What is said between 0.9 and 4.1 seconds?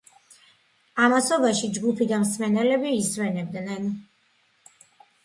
ამასობაში ჯგუფი და მსმენელები ისვენებდნენ.